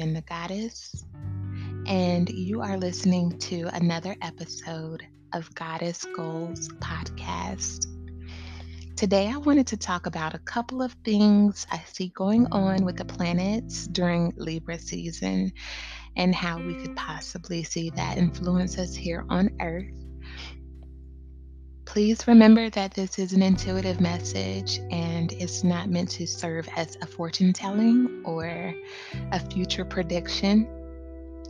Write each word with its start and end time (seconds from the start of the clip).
The 0.00 0.22
Goddess, 0.22 1.04
and 1.86 2.30
you 2.30 2.62
are 2.62 2.78
listening 2.78 3.38
to 3.40 3.68
another 3.74 4.16
episode 4.22 5.06
of 5.34 5.54
Goddess 5.54 6.06
Goals 6.16 6.70
podcast. 6.78 7.84
Today, 8.96 9.28
I 9.28 9.36
wanted 9.36 9.66
to 9.66 9.76
talk 9.76 10.06
about 10.06 10.32
a 10.32 10.38
couple 10.38 10.80
of 10.80 10.94
things 11.04 11.66
I 11.70 11.82
see 11.92 12.08
going 12.08 12.46
on 12.50 12.86
with 12.86 12.96
the 12.96 13.04
planets 13.04 13.88
during 13.88 14.32
Libra 14.38 14.78
season 14.78 15.52
and 16.16 16.34
how 16.34 16.56
we 16.58 16.76
could 16.76 16.96
possibly 16.96 17.62
see 17.62 17.90
that 17.90 18.16
influence 18.16 18.78
us 18.78 18.94
here 18.94 19.26
on 19.28 19.50
Earth. 19.60 19.99
Please 21.92 22.28
remember 22.28 22.70
that 22.70 22.94
this 22.94 23.18
is 23.18 23.32
an 23.32 23.42
intuitive 23.42 24.00
message 24.00 24.78
and 24.92 25.32
it's 25.32 25.64
not 25.64 25.90
meant 25.90 26.08
to 26.08 26.24
serve 26.24 26.68
as 26.76 26.96
a 27.02 27.06
fortune 27.06 27.52
telling 27.52 28.22
or 28.24 28.72
a 29.32 29.40
future 29.50 29.84
prediction. 29.84 30.68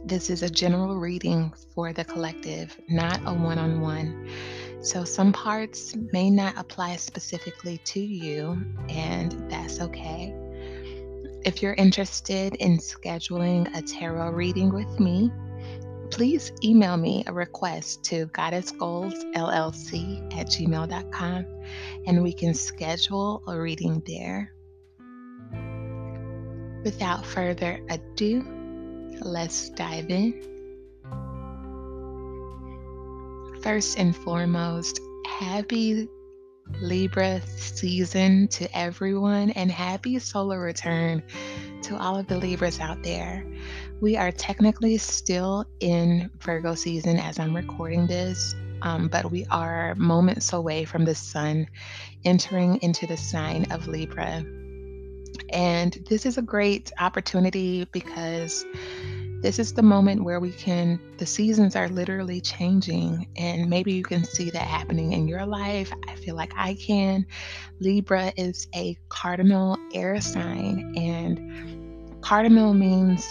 This 0.03 0.30
is 0.30 0.43
a 0.43 0.49
general 0.49 0.99
reading 0.99 1.53
for 1.75 1.93
the 1.93 2.07
collective, 2.07 2.75
not 2.89 3.21
a 3.27 3.35
one 3.35 3.59
on 3.59 3.83
one. 3.83 4.30
So, 4.80 5.05
some 5.05 5.30
parts 5.30 5.95
may 6.11 6.30
not 6.30 6.57
apply 6.57 6.97
specifically 6.97 7.77
to 7.77 8.01
you, 8.01 8.65
and 8.88 9.51
that's 9.51 9.79
okay. 9.79 10.35
If 11.45 11.61
you're 11.61 11.74
interested 11.74 12.55
in 12.55 12.79
scheduling 12.79 13.77
a 13.77 13.83
tarot 13.83 14.30
reading 14.30 14.73
with 14.73 14.99
me, 14.99 15.30
please 16.11 16.53
email 16.63 16.97
me 16.97 17.25
a 17.27 17.33
request 17.33 18.05
to 18.05 18.27
goddessgoalsllc 18.29 20.37
at 20.37 20.47
gmail.com 20.47 21.47
and 22.07 22.23
we 22.23 22.33
can 22.33 22.55
schedule 22.55 23.43
a 23.47 23.59
reading 23.59 24.02
there. 24.07 24.52
Without 26.85 27.27
further 27.27 27.80
ado, 27.91 28.45
let's 29.21 29.71
dive 29.71 30.11
in. 30.11 30.33
First 33.63 33.99
and 33.99 34.17
foremost, 34.17 35.01
happy 35.27 36.09
Libra 36.80 37.43
season 37.57 38.49
to 38.49 38.77
everyone 38.77 39.51
and 39.51 39.71
happy 39.71 40.19
solar 40.19 40.61
return 40.61 41.23
to 41.83 41.97
all 41.97 42.17
of 42.17 42.27
the 42.27 42.39
Libras 42.39 42.80
out 42.80 43.02
there. 43.02 43.45
We 44.01 44.16
are 44.16 44.32
technically 44.32 44.96
still 44.96 45.66
in 45.79 46.30
Virgo 46.38 46.74
season 46.74 47.18
as 47.18 47.38
I'm 47.38 47.54
recording 47.54 48.06
this, 48.06 48.54
um, 48.80 49.09
but 49.09 49.30
we 49.30 49.45
are 49.51 49.95
moments 49.96 50.54
away 50.54 50.87
from 50.87 51.04
the 51.04 51.15
sun 51.15 51.66
entering 52.24 52.78
into 52.80 53.06
the 53.06 53.18
sign 53.18 53.71
of 53.71 53.88
Libra. 53.88 54.43
And 55.51 55.93
this 56.09 56.24
is 56.24 56.38
a 56.38 56.43
great 56.43 56.90
opportunity 56.98 57.87
because 57.93 58.65
this 59.43 59.59
is 59.59 59.74
the 59.74 59.82
moment 59.82 60.24
where 60.24 60.40
we 60.40 60.52
can, 60.52 60.98
the 61.18 61.26
seasons 61.26 61.76
are 61.76 61.88
literally 61.90 62.40
changing, 62.40 63.28
and 63.37 63.68
maybe 63.68 63.93
you 63.93 64.03
can 64.03 64.25
see 64.25 64.48
that 64.48 64.62
happening 64.62 65.12
in 65.12 65.28
your 65.28 65.44
life. 65.44 65.93
I 66.09 66.15
feel 66.15 66.37
like 66.37 66.53
I 66.56 66.72
can. 66.75 67.26
Libra 67.81 68.32
is 68.38 68.66
a 68.75 68.97
cardinal 69.10 69.76
air 69.93 70.22
sign, 70.22 70.94
and 70.97 72.22
cardinal 72.22 72.72
means 72.72 73.26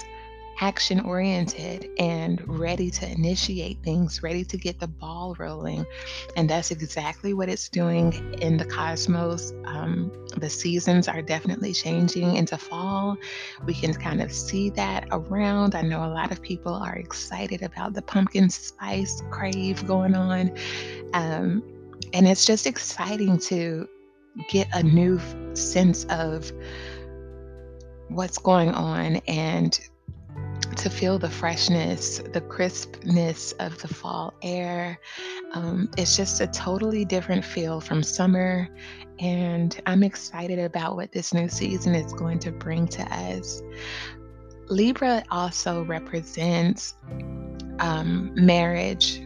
action 0.61 0.99
oriented 0.99 1.89
and 1.97 2.41
ready 2.47 2.89
to 2.91 3.09
initiate 3.09 3.81
things, 3.83 4.21
ready 4.21 4.43
to 4.43 4.57
get 4.57 4.79
the 4.79 4.87
ball 4.87 5.35
rolling. 5.39 5.85
And 6.35 6.49
that's 6.49 6.71
exactly 6.71 7.33
what 7.33 7.49
it's 7.49 7.69
doing 7.69 8.13
in 8.41 8.57
the 8.57 8.65
cosmos. 8.65 9.53
Um, 9.65 10.11
the 10.37 10.49
seasons 10.49 11.07
are 11.07 11.21
definitely 11.21 11.73
changing 11.73 12.35
into 12.35 12.57
fall. 12.57 13.17
We 13.65 13.73
can 13.73 13.93
kind 13.93 14.21
of 14.21 14.31
see 14.31 14.69
that 14.71 15.07
around. 15.11 15.75
I 15.75 15.81
know 15.81 16.03
a 16.03 16.11
lot 16.11 16.31
of 16.31 16.41
people 16.41 16.73
are 16.73 16.95
excited 16.95 17.61
about 17.61 17.93
the 17.93 18.01
pumpkin 18.01 18.49
spice 18.49 19.21
crave 19.31 19.85
going 19.87 20.15
on. 20.15 20.51
Um, 21.13 21.63
and 22.13 22.27
it's 22.27 22.45
just 22.45 22.67
exciting 22.67 23.37
to 23.39 23.87
get 24.49 24.67
a 24.73 24.83
new 24.83 25.19
sense 25.53 26.05
of 26.05 26.51
what's 28.09 28.37
going 28.37 28.69
on 28.69 29.17
and 29.27 29.79
to 30.77 30.89
feel 30.89 31.19
the 31.19 31.29
freshness, 31.29 32.19
the 32.33 32.41
crispness 32.41 33.51
of 33.53 33.81
the 33.81 33.87
fall 33.87 34.33
air. 34.41 34.99
Um, 35.53 35.89
it's 35.97 36.15
just 36.15 36.41
a 36.41 36.47
totally 36.47 37.05
different 37.05 37.43
feel 37.43 37.81
from 37.81 38.03
summer. 38.03 38.69
And 39.19 39.79
I'm 39.85 40.03
excited 40.03 40.59
about 40.59 40.95
what 40.95 41.11
this 41.11 41.33
new 41.33 41.49
season 41.49 41.95
is 41.95 42.13
going 42.13 42.39
to 42.39 42.51
bring 42.51 42.87
to 42.89 43.03
us. 43.03 43.61
Libra 44.69 45.23
also 45.31 45.83
represents 45.83 46.95
um, 47.79 48.31
marriage, 48.35 49.21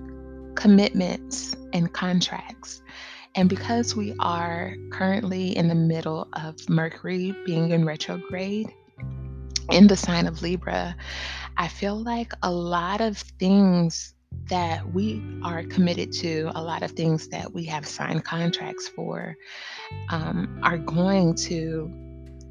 commitments, 0.55 1.55
and 1.73 1.91
contracts. 1.94 2.81
And 3.35 3.50
because 3.50 3.95
we 3.95 4.13
are 4.19 4.75
currently 4.91 5.57
in 5.57 5.67
the 5.67 5.75
middle 5.75 6.27
of 6.33 6.69
Mercury 6.69 7.35
being 7.45 7.71
in 7.71 7.83
retrograde, 7.83 8.73
in 9.72 9.88
the 9.88 9.96
sign 9.96 10.28
of 10.28 10.41
Libra, 10.41 10.96
I 11.57 11.68
feel 11.68 11.96
like 11.96 12.34
a 12.41 12.51
lot 12.51 13.01
of 13.01 13.18
things 13.18 14.13
that 14.50 14.94
we 14.94 15.22
are 15.44 15.63
committed 15.63 16.12
to, 16.12 16.51
a 16.56 16.62
lot 16.62 16.84
of 16.84 16.91
things 16.91 17.28
that 17.29 17.53
we 17.53 17.66
have 17.66 17.88
signed 17.88 18.25
contracts 18.25 18.88
for, 18.88 19.35
um, 20.09 20.59
are 20.63 20.78
going 20.78 21.35
to 21.35 21.91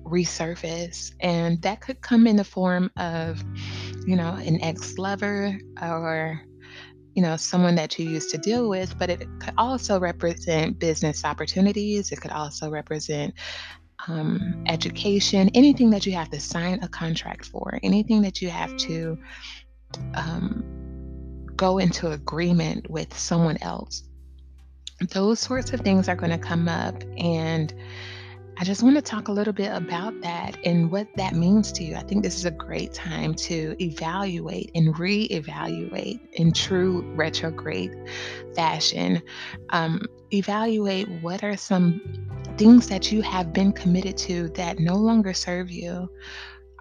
resurface. 0.04 1.12
And 1.20 1.60
that 1.62 1.80
could 1.80 2.00
come 2.00 2.26
in 2.26 2.36
the 2.36 2.44
form 2.44 2.90
of, 2.96 3.42
you 4.06 4.16
know, 4.16 4.34
an 4.34 4.62
ex 4.62 4.96
lover 4.98 5.58
or 5.80 6.40
you 7.14 7.22
know, 7.22 7.36
someone 7.36 7.74
that 7.74 7.98
you 7.98 8.08
used 8.08 8.30
to 8.30 8.38
deal 8.38 8.68
with, 8.68 8.98
but 8.98 9.10
it 9.10 9.28
could 9.38 9.52
also 9.58 10.00
represent 10.00 10.78
business 10.78 11.24
opportunities. 11.24 12.10
It 12.10 12.20
could 12.20 12.30
also 12.30 12.70
represent 12.70 13.34
um, 14.08 14.64
education, 14.66 15.50
anything 15.54 15.90
that 15.90 16.06
you 16.06 16.12
have 16.12 16.30
to 16.30 16.40
sign 16.40 16.80
a 16.82 16.88
contract 16.88 17.46
for, 17.46 17.78
anything 17.82 18.22
that 18.22 18.42
you 18.42 18.50
have 18.50 18.76
to 18.78 19.18
um, 20.14 21.46
go 21.56 21.78
into 21.78 22.10
agreement 22.10 22.90
with 22.90 23.16
someone 23.16 23.58
else. 23.62 24.02
Those 25.10 25.40
sorts 25.40 25.72
of 25.72 25.80
things 25.80 26.08
are 26.08 26.16
going 26.16 26.30
to 26.30 26.38
come 26.38 26.68
up. 26.68 27.02
And 27.16 27.72
I 28.58 28.64
just 28.64 28.82
want 28.82 28.96
to 28.96 29.02
talk 29.02 29.28
a 29.28 29.32
little 29.32 29.52
bit 29.52 29.72
about 29.72 30.20
that 30.20 30.58
and 30.64 30.90
what 30.90 31.08
that 31.16 31.34
means 31.34 31.72
to 31.72 31.84
you. 31.84 31.96
I 31.96 32.02
think 32.02 32.22
this 32.22 32.36
is 32.36 32.44
a 32.44 32.50
great 32.50 32.92
time 32.92 33.34
to 33.34 33.74
evaluate 33.80 34.70
and 34.74 34.94
reevaluate 34.94 36.20
in 36.34 36.52
true 36.52 37.02
retrograde 37.14 37.94
fashion. 38.54 39.22
Um, 39.70 40.02
evaluate 40.32 41.08
what 41.22 41.42
are 41.42 41.56
some 41.56 42.00
things 42.62 42.86
that 42.86 43.10
you 43.10 43.22
have 43.22 43.52
been 43.52 43.72
committed 43.72 44.16
to 44.16 44.48
that 44.50 44.78
no 44.78 44.94
longer 44.94 45.34
serve 45.34 45.68
you? 45.68 46.08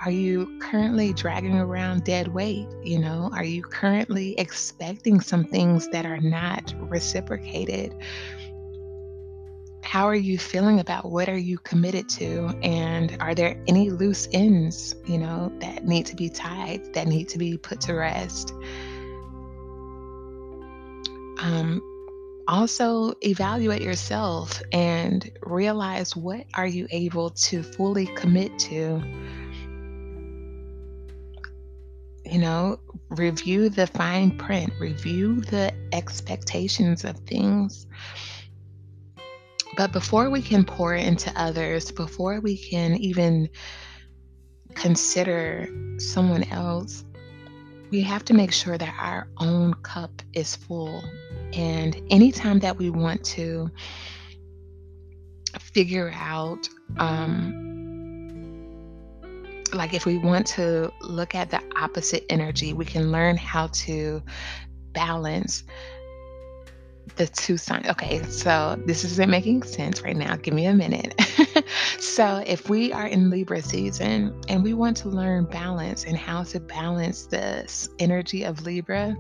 Are 0.06 0.12
you 0.12 0.60
currently 0.60 1.12
dragging 1.12 1.58
around 1.58 2.04
dead 2.04 2.28
weight? 2.28 2.68
You 2.84 3.00
know, 3.00 3.32
are 3.34 3.44
you 3.44 3.64
currently 3.64 4.38
expecting 4.38 5.20
some 5.22 5.44
things 5.44 5.88
that 5.90 6.06
are 6.06 6.20
not 6.20 6.74
reciprocated? 6.78 7.96
How 9.84 10.06
are 10.06 10.16
you 10.16 10.38
feeling 10.38 10.80
about 10.80 11.10
what 11.10 11.28
are 11.28 11.38
you 11.38 11.58
committed 11.58 12.08
to? 12.10 12.50
And 12.62 13.18
are 13.20 13.34
there 13.34 13.60
any 13.68 13.90
loose 13.90 14.28
ends, 14.32 14.94
you 15.06 15.18
know, 15.18 15.52
that 15.62 15.86
need 15.86 16.06
to 16.08 16.16
be 16.16 16.30
tied, 16.30 16.94
that 16.94 17.08
need 17.08 17.28
to 17.30 17.40
be 17.40 17.58
put 17.58 17.82
to 17.82 17.96
rest? 17.96 18.54
Um, 21.40 21.82
also 22.48 23.14
evaluate 23.22 23.82
yourself 23.82 24.62
and 24.72 25.30
realize 25.44 26.16
what 26.16 26.46
are 26.54 26.68
you 26.68 26.88
able 26.92 27.30
to 27.32 27.64
fully 27.64 28.06
commit 28.08 28.58
to. 28.60 29.02
You 32.26 32.40
know 32.40 32.80
review 33.10 33.68
the 33.68 33.88
fine 33.88 34.38
print 34.38 34.72
review 34.80 35.42
the 35.42 35.74
expectations 35.92 37.04
of 37.04 37.18
things. 37.20 37.86
But 39.78 39.92
before 39.92 40.30
we 40.30 40.42
can 40.42 40.64
pour 40.64 40.94
into 40.94 41.32
others 41.36 41.92
before 41.92 42.40
we 42.40 42.58
can 42.58 42.96
even 42.98 43.50
consider 44.76 45.68
someone 45.98 46.44
else 46.46 47.04
we 47.92 48.02
have 48.02 48.24
to 48.26 48.34
make 48.34 48.54
sure 48.54 48.78
that 48.78 48.96
our 48.98 49.28
own 49.38 49.74
cup 49.76 50.22
is 50.34 50.56
full. 50.56 51.04
And 51.54 52.02
anytime 52.10 52.60
that 52.60 52.78
we 52.78 52.90
want 52.90 53.24
to 53.26 53.70
figure 55.60 56.12
out, 56.16 56.70
um, 56.98 57.68
like 59.74 59.94
if 59.94 60.06
we 60.06 60.18
want 60.18 60.48
to 60.48 60.92
look 61.02 61.36
at 61.36 61.52
the 61.52 61.62
opposite 61.76 62.26
energy, 62.30 62.72
we 62.74 62.86
can 62.86 63.12
learn 63.12 63.36
how 63.36 63.68
to 63.68 64.24
balance 64.94 65.64
the 67.16 67.28
two 67.28 67.58
signs. 67.58 67.88
Okay, 67.90 68.24
so 68.24 68.82
this 68.86 69.04
isn't 69.04 69.30
making 69.30 69.64
sense 69.64 70.02
right 70.02 70.16
now. 70.16 70.36
Give 70.36 70.54
me 70.54 70.66
a 70.66 70.74
minute. 70.74 71.20
so, 72.00 72.44
if 72.46 72.70
we 72.70 72.92
are 72.94 73.08
in 73.08 73.30
Libra 73.30 73.62
season 73.62 74.40
and 74.48 74.64
we 74.64 74.74
want 74.74 74.98
to 74.98 75.10
learn 75.10 75.46
balance 75.46 76.06
and 76.06 76.18
how 76.18 76.44
to 76.44 76.60
balance 76.60 77.28
this 77.28 77.90
energy 78.00 78.44
of 78.44 78.66
Libra, 78.66 79.16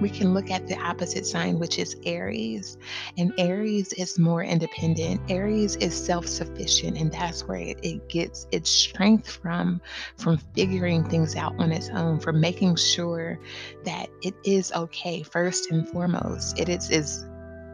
we 0.00 0.08
can 0.08 0.34
look 0.34 0.50
at 0.50 0.66
the 0.66 0.78
opposite 0.78 1.26
sign, 1.26 1.58
which 1.58 1.78
is 1.78 1.96
Aries. 2.04 2.76
And 3.18 3.32
Aries 3.38 3.92
is 3.92 4.18
more 4.18 4.42
independent. 4.42 5.20
Aries 5.28 5.76
is 5.76 5.94
self 5.94 6.26
sufficient, 6.26 6.96
and 6.96 7.12
that's 7.12 7.44
where 7.46 7.58
it, 7.58 7.78
it 7.82 8.08
gets 8.08 8.46
its 8.52 8.70
strength 8.70 9.30
from, 9.30 9.80
from 10.16 10.38
figuring 10.54 11.08
things 11.08 11.36
out 11.36 11.54
on 11.58 11.72
its 11.72 11.88
own, 11.90 12.20
from 12.20 12.40
making 12.40 12.76
sure 12.76 13.38
that 13.84 14.08
it 14.22 14.34
is 14.44 14.72
okay, 14.72 15.22
first 15.22 15.70
and 15.70 15.88
foremost. 15.88 16.58
It 16.58 16.68
is, 16.68 16.90
is 16.90 17.23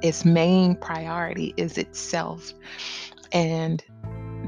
its 0.03 0.25
main 0.25 0.77
priority 0.77 1.55
is 1.57 1.79
itself. 1.79 2.53
And 3.33 3.83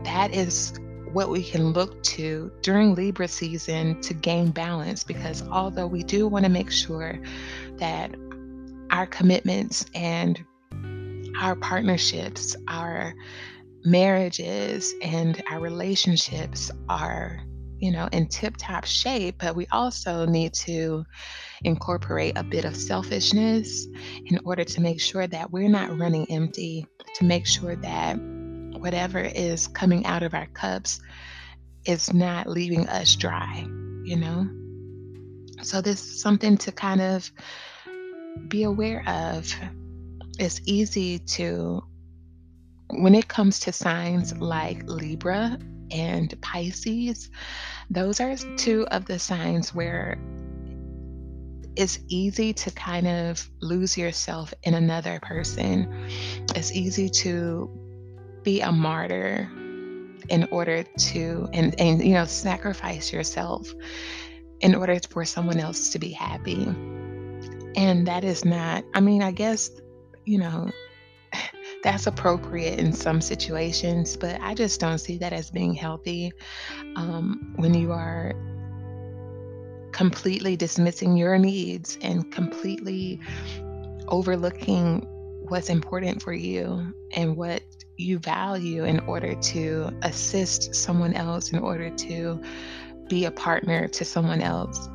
that 0.04 0.34
is 0.34 0.74
what 1.12 1.28
we 1.28 1.42
can 1.42 1.72
look 1.72 2.02
to 2.02 2.50
during 2.62 2.94
Libra 2.94 3.28
season 3.28 4.00
to 4.00 4.14
gain 4.14 4.50
balance 4.50 5.04
because 5.04 5.46
although 5.48 5.86
we 5.86 6.02
do 6.02 6.26
want 6.26 6.44
to 6.44 6.50
make 6.50 6.70
sure 6.70 7.20
that 7.76 8.14
our 8.90 9.06
commitments 9.06 9.84
and 9.94 10.42
our 11.38 11.54
partnerships, 11.56 12.56
our 12.68 13.14
marriages, 13.84 14.94
and 15.02 15.42
our 15.50 15.60
relationships 15.60 16.70
are, 16.88 17.40
you 17.82 17.90
know, 17.90 18.08
in 18.12 18.28
tip 18.28 18.54
top 18.56 18.84
shape, 18.84 19.34
but 19.38 19.56
we 19.56 19.66
also 19.72 20.24
need 20.24 20.54
to 20.54 21.04
incorporate 21.64 22.38
a 22.38 22.44
bit 22.44 22.64
of 22.64 22.76
selfishness 22.76 23.88
in 24.26 24.38
order 24.44 24.62
to 24.62 24.80
make 24.80 25.00
sure 25.00 25.26
that 25.26 25.50
we're 25.50 25.68
not 25.68 25.98
running 25.98 26.24
empty, 26.30 26.86
to 27.16 27.24
make 27.24 27.44
sure 27.44 27.74
that 27.74 28.14
whatever 28.78 29.18
is 29.18 29.66
coming 29.66 30.06
out 30.06 30.22
of 30.22 30.32
our 30.32 30.46
cups 30.46 31.00
is 31.84 32.14
not 32.14 32.46
leaving 32.46 32.88
us 32.88 33.16
dry, 33.16 33.66
you 34.04 34.16
know? 34.16 34.48
So, 35.62 35.80
this 35.80 36.00
is 36.04 36.22
something 36.22 36.56
to 36.58 36.70
kind 36.70 37.00
of 37.00 37.28
be 38.46 38.62
aware 38.62 39.02
of. 39.08 39.52
It's 40.38 40.60
easy 40.66 41.18
to, 41.18 41.82
when 42.90 43.16
it 43.16 43.26
comes 43.26 43.58
to 43.60 43.72
signs 43.72 44.36
like 44.38 44.84
Libra 44.84 45.58
and 45.92 46.34
Pisces, 46.40 47.30
those 47.90 48.20
are 48.20 48.36
two 48.56 48.86
of 48.88 49.04
the 49.04 49.18
signs 49.18 49.74
where 49.74 50.18
it's 51.76 51.98
easy 52.08 52.52
to 52.52 52.70
kind 52.70 53.06
of 53.06 53.48
lose 53.60 53.96
yourself 53.96 54.52
in 54.62 54.74
another 54.74 55.20
person. 55.20 56.08
It's 56.54 56.72
easy 56.72 57.08
to 57.08 57.70
be 58.42 58.60
a 58.60 58.72
martyr 58.72 59.48
in 60.28 60.48
order 60.50 60.82
to 60.82 61.48
and 61.52 61.78
and 61.80 62.04
you 62.04 62.14
know 62.14 62.24
sacrifice 62.24 63.12
yourself 63.12 63.72
in 64.60 64.74
order 64.74 64.98
for 65.10 65.24
someone 65.24 65.58
else 65.58 65.90
to 65.90 65.98
be 65.98 66.10
happy. 66.10 66.64
And 67.74 68.06
that 68.06 68.24
is 68.24 68.44
not 68.44 68.84
I 68.94 69.00
mean, 69.00 69.22
I 69.22 69.32
guess 69.32 69.70
you 70.24 70.38
know 70.38 70.70
that's 71.82 72.06
appropriate 72.06 72.78
in 72.78 72.92
some 72.92 73.20
situations, 73.20 74.16
but 74.16 74.40
I 74.40 74.54
just 74.54 74.80
don't 74.80 74.98
see 74.98 75.18
that 75.18 75.32
as 75.32 75.50
being 75.50 75.74
healthy 75.74 76.32
um, 76.96 77.54
when 77.56 77.74
you 77.74 77.92
are 77.92 78.34
completely 79.92 80.56
dismissing 80.56 81.16
your 81.16 81.38
needs 81.38 81.98
and 82.00 82.30
completely 82.32 83.20
overlooking 84.08 85.06
what's 85.48 85.68
important 85.68 86.22
for 86.22 86.32
you 86.32 86.94
and 87.12 87.36
what 87.36 87.62
you 87.96 88.18
value 88.18 88.84
in 88.84 89.00
order 89.00 89.34
to 89.34 89.90
assist 90.02 90.74
someone 90.74 91.14
else, 91.14 91.52
in 91.52 91.58
order 91.58 91.90
to 91.90 92.40
be 93.08 93.26
a 93.26 93.30
partner 93.30 93.88
to 93.88 94.04
someone 94.04 94.40
else. 94.40 94.88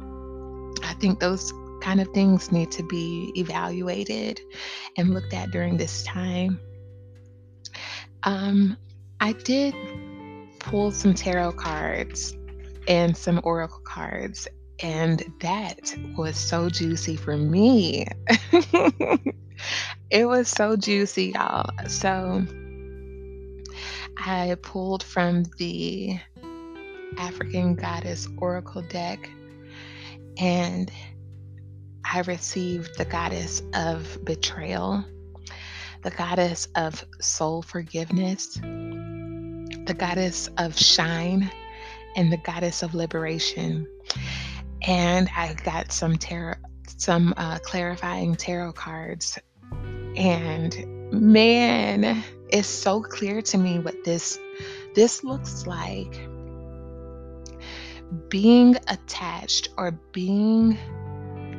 I 0.83 0.93
think 0.93 1.19
those 1.19 1.53
kind 1.81 2.01
of 2.01 2.07
things 2.09 2.51
need 2.51 2.71
to 2.71 2.83
be 2.83 3.31
evaluated 3.35 4.41
and 4.95 5.13
looked 5.13 5.33
at 5.33 5.51
during 5.51 5.77
this 5.77 6.03
time. 6.03 6.59
Um, 8.23 8.77
I 9.19 9.33
did 9.33 9.73
pull 10.59 10.91
some 10.91 11.13
tarot 11.13 11.53
cards 11.53 12.35
and 12.87 13.15
some 13.15 13.39
oracle 13.43 13.81
cards, 13.83 14.47
and 14.81 15.23
that 15.41 15.95
was 16.17 16.37
so 16.37 16.69
juicy 16.69 17.15
for 17.15 17.35
me. 17.35 18.05
it 20.09 20.25
was 20.25 20.47
so 20.47 20.75
juicy, 20.75 21.33
y'all. 21.35 21.69
So 21.87 22.45
I 24.17 24.55
pulled 24.61 25.03
from 25.03 25.43
the 25.57 26.19
African 27.17 27.75
Goddess 27.75 28.27
Oracle 28.37 28.81
deck 28.83 29.29
and 30.39 30.91
I 32.09 32.21
received 32.21 32.97
the 32.97 33.05
goddess 33.05 33.61
of 33.73 34.23
betrayal, 34.23 35.03
the 36.03 36.11
goddess 36.11 36.67
of 36.75 37.05
soul 37.19 37.61
forgiveness, 37.61 38.55
the 38.55 39.95
goddess 39.97 40.49
of 40.57 40.77
shine, 40.77 41.51
and 42.15 42.31
the 42.31 42.37
goddess 42.37 42.83
of 42.83 42.93
liberation. 42.93 43.87
And 44.85 45.29
I 45.35 45.53
got 45.63 45.91
some 45.91 46.17
tarot, 46.17 46.55
some 46.97 47.33
uh, 47.37 47.59
clarifying 47.59 48.35
tarot 48.35 48.73
cards, 48.73 49.37
and 50.15 51.11
man, 51.11 52.23
it's 52.49 52.67
so 52.67 53.01
clear 53.01 53.41
to 53.41 53.57
me 53.57 53.79
what 53.79 54.03
this 54.03 54.39
this 54.95 55.23
looks 55.23 55.67
like 55.67 56.27
being 58.29 58.75
attached 58.87 59.69
or 59.77 59.91
being 60.11 60.77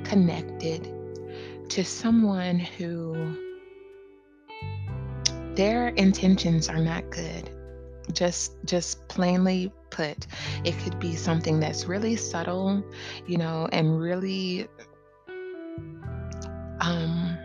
connected 0.05 0.93
to 1.69 1.85
someone 1.85 2.59
who 2.59 3.37
their 5.59 5.89
intentions 5.89 6.69
are 6.69 6.79
not 6.79 7.11
good 7.11 7.51
just 8.13 8.53
just 8.65 9.07
plainly 9.09 9.73
put 9.91 10.29
it 10.65 10.79
could 10.79 10.99
be 11.01 11.17
something 11.17 11.59
that's 11.59 11.87
really 11.87 12.15
subtle 12.15 12.81
you 13.27 13.37
know 13.37 13.69
and 13.73 14.01
really 14.01 14.69
um 16.81 17.37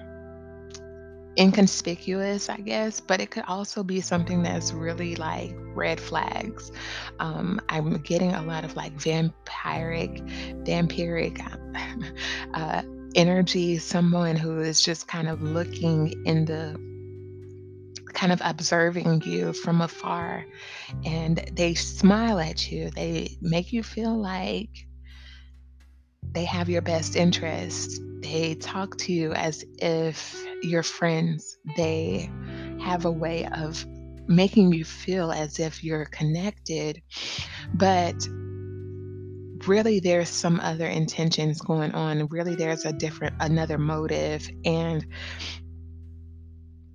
inconspicuous, 1.37 2.47
I 2.47 2.57
guess, 2.57 2.99
but 2.99 3.19
it 3.19 3.31
could 3.31 3.45
also 3.47 3.83
be 3.83 4.01
something 4.01 4.43
that's 4.43 4.71
really 4.71 5.15
like 5.15 5.55
red 5.73 5.99
flags. 5.99 6.71
Um, 7.19 7.59
I'm 7.69 7.97
getting 8.03 8.33
a 8.33 8.43
lot 8.43 8.63
of 8.63 8.75
like 8.75 8.93
vampiric, 8.97 10.21
vampiric 10.63 11.41
uh, 12.53 12.83
energy, 13.15 13.79
someone 13.79 14.35
who 14.35 14.59
is 14.59 14.79
just 14.79 15.07
kind 15.07 15.27
of 15.27 15.41
looking 15.41 16.13
in 16.25 16.45
the 16.45 16.79
kind 18.23 18.31
of 18.31 18.41
observing 18.45 19.21
you 19.25 19.51
from 19.51 19.81
afar 19.81 20.45
and 21.03 21.43
they 21.51 21.73
smile 21.73 22.39
at 22.39 22.71
you. 22.71 22.89
They 22.89 23.37
make 23.41 23.73
you 23.73 23.83
feel 23.83 24.17
like 24.17 24.69
they 26.31 26.45
have 26.45 26.69
your 26.69 26.81
best 26.81 27.17
interest. 27.17 28.01
They 28.21 28.55
talk 28.55 28.95
to 28.99 29.11
you 29.11 29.33
as 29.33 29.65
if 29.77 30.41
you're 30.61 30.83
friends. 30.83 31.57
They 31.75 32.31
have 32.81 33.03
a 33.03 33.11
way 33.11 33.45
of 33.45 33.85
making 34.25 34.71
you 34.71 34.85
feel 34.85 35.29
as 35.29 35.59
if 35.59 35.83
you're 35.83 36.05
connected, 36.05 37.01
but 37.73 38.15
really 39.67 39.99
there's 39.99 40.29
some 40.29 40.61
other 40.61 40.85
intentions 40.85 41.59
going 41.59 41.91
on. 41.91 42.27
Really, 42.27 42.55
there's 42.55 42.85
a 42.85 42.93
different, 42.93 43.35
another 43.41 43.77
motive, 43.77 44.49
and 44.63 45.05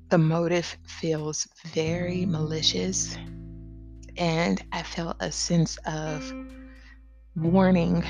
the 0.08 0.18
motive 0.18 0.76
feels 0.84 1.48
very 1.72 2.26
malicious. 2.26 3.16
And 4.16 4.62
I 4.72 4.82
felt 4.82 5.16
a 5.20 5.30
sense 5.30 5.78
of 5.86 6.32
warning 7.36 8.04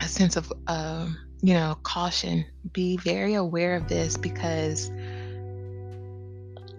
a 0.00 0.08
sense 0.08 0.36
of, 0.36 0.52
um, 0.66 1.16
you 1.42 1.54
know, 1.54 1.76
caution. 1.82 2.44
Be 2.72 2.96
very 2.98 3.34
aware 3.34 3.74
of 3.74 3.88
this 3.88 4.16
because 4.16 4.90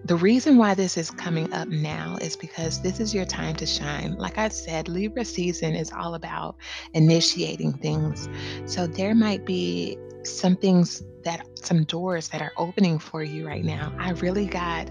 the 0.04 0.16
reason 0.16 0.56
why 0.56 0.74
this 0.74 0.96
is 0.96 1.10
coming 1.10 1.52
up 1.52 1.68
now 1.68 2.16
is 2.20 2.36
because 2.36 2.80
this 2.80 3.00
is 3.00 3.14
your 3.14 3.26
time 3.26 3.56
to 3.56 3.66
shine. 3.66 4.16
Like 4.16 4.38
I 4.38 4.48
said, 4.48 4.88
Libra 4.88 5.24
season 5.24 5.74
is 5.74 5.92
all 5.92 6.14
about 6.14 6.56
initiating 6.94 7.74
things. 7.74 8.28
So 8.64 8.86
there 8.86 9.14
might 9.14 9.44
be 9.44 9.98
some 10.28 10.56
things 10.56 11.02
that, 11.24 11.46
some 11.54 11.84
doors 11.84 12.28
that 12.28 12.42
are 12.42 12.52
opening 12.56 12.98
for 12.98 13.22
you 13.22 13.46
right 13.46 13.64
now. 13.64 13.92
I 13.98 14.10
really 14.12 14.46
got 14.46 14.90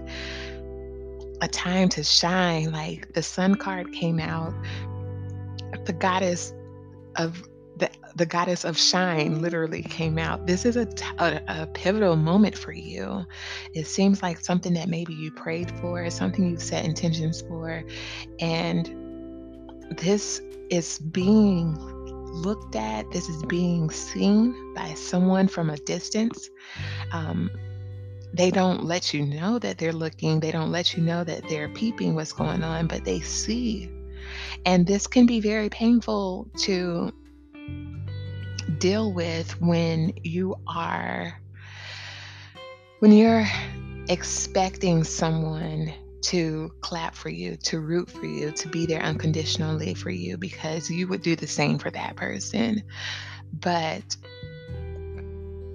a 1.40 1.48
time 1.48 1.88
to 1.90 2.04
shine. 2.04 2.72
Like 2.72 3.12
the 3.12 3.22
sun 3.22 3.54
card 3.54 3.92
came 3.92 4.20
out, 4.20 4.54
the 5.84 5.92
goddess 5.92 6.52
of 7.16 7.42
the, 7.76 7.90
the 8.16 8.26
goddess 8.26 8.64
of 8.64 8.76
shine 8.76 9.40
literally 9.40 9.82
came 9.82 10.18
out. 10.18 10.46
This 10.46 10.64
is 10.64 10.76
a, 10.76 10.86
t- 10.86 11.04
a, 11.18 11.40
a 11.46 11.66
pivotal 11.68 12.16
moment 12.16 12.58
for 12.58 12.72
you. 12.72 13.24
It 13.72 13.86
seems 13.86 14.20
like 14.20 14.40
something 14.40 14.74
that 14.74 14.88
maybe 14.88 15.14
you 15.14 15.30
prayed 15.30 15.70
for, 15.78 16.10
something 16.10 16.50
you've 16.50 16.62
set 16.62 16.84
intentions 16.84 17.42
for, 17.42 17.84
and 18.40 18.92
this 19.96 20.42
is 20.70 20.98
being 20.98 21.76
looked 22.28 22.76
at, 22.76 23.10
this 23.10 23.28
is 23.28 23.42
being 23.44 23.90
seen 23.90 24.74
by 24.74 24.94
someone 24.94 25.48
from 25.48 25.70
a 25.70 25.76
distance. 25.76 26.48
Um, 27.12 27.50
they 28.32 28.50
don't 28.50 28.84
let 28.84 29.14
you 29.14 29.24
know 29.24 29.58
that 29.58 29.78
they're 29.78 29.92
looking, 29.92 30.40
they 30.40 30.52
don't 30.52 30.70
let 30.70 30.96
you 30.96 31.02
know 31.02 31.24
that 31.24 31.48
they're 31.48 31.68
peeping 31.68 32.14
what's 32.14 32.32
going 32.32 32.62
on, 32.62 32.86
but 32.86 33.04
they 33.04 33.20
see. 33.20 33.90
And 34.66 34.86
this 34.86 35.06
can 35.06 35.26
be 35.26 35.40
very 35.40 35.70
painful 35.70 36.48
to 36.58 37.12
deal 38.78 39.12
with 39.12 39.60
when 39.60 40.12
you 40.22 40.54
are 40.66 41.40
when 42.98 43.12
you're 43.12 43.46
expecting 44.08 45.04
someone 45.04 45.92
to 46.20 46.72
clap 46.80 47.14
for 47.14 47.28
you, 47.28 47.56
to 47.56 47.80
root 47.80 48.10
for 48.10 48.26
you, 48.26 48.50
to 48.52 48.68
be 48.68 48.86
there 48.86 49.02
unconditionally 49.02 49.94
for 49.94 50.10
you 50.10 50.36
because 50.36 50.90
you 50.90 51.06
would 51.08 51.22
do 51.22 51.36
the 51.36 51.46
same 51.46 51.78
for 51.78 51.90
that 51.90 52.16
person. 52.16 52.82
But 53.52 54.16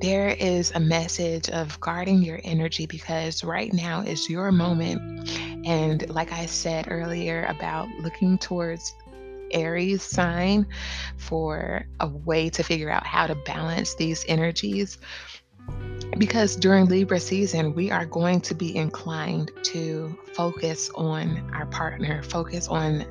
there 0.02 0.30
is 0.30 0.72
a 0.76 0.80
message 0.82 1.50
of 1.50 1.80
guarding 1.80 2.22
your 2.24 2.42
energy 2.44 2.86
because 2.86 3.44
right 3.44 3.72
now 3.72 4.02
is 4.02 4.30
your 4.30 4.52
moment. 4.52 5.30
And 5.66 6.10
like 6.10 6.34
I 6.34 6.46
said 6.46 6.88
earlier 6.92 7.46
about 7.46 7.88
looking 8.02 8.38
towards 8.38 8.94
Aries 9.52 10.04
sign 10.04 10.68
for 11.18 11.86
a 12.00 12.08
way 12.08 12.50
to 12.50 12.64
figure 12.64 12.90
out 12.90 13.06
how 13.06 13.28
to 13.28 13.36
balance 13.36 13.96
these 13.96 14.26
energies. 14.28 14.98
Because 16.18 16.56
during 16.56 16.86
Libra 16.86 17.20
season, 17.20 17.74
we 17.74 17.90
are 17.92 18.06
going 18.06 18.42
to 18.42 18.54
be 18.54 18.76
inclined 18.76 19.52
to 19.64 20.18
focus 20.34 20.90
on 20.96 21.50
our 21.54 21.66
partner, 21.68 22.22
focus 22.24 22.68
on 22.68 23.06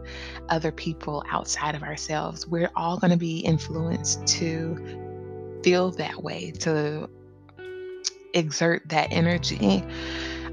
other 0.49 0.73
people 0.73 1.25
outside 1.31 1.75
of 1.75 1.83
ourselves. 1.83 2.47
We're 2.47 2.71
all 2.77 2.99
going 2.99 3.11
to 3.11 3.17
be 3.17 3.41
influenced 3.41 4.27
to 4.39 5.61
feel 5.65 5.91
that 5.93 6.23
way, 6.23 6.53
to 6.61 7.09
exert 8.35 8.89
that 8.89 9.09
energy. 9.11 9.85